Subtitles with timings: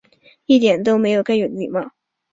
[0.47, 1.91] 一点都没有该有的礼貌